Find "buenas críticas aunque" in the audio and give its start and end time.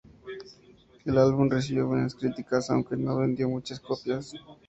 1.85-2.97